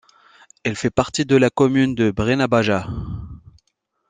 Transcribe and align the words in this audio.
Elle 0.63 0.75
fait 0.75 0.89
partie 0.89 1.25
de 1.27 1.35
la 1.35 1.51
commune 1.51 1.93
de 1.93 2.09
Breña 2.09 2.47
Baja. 2.47 2.87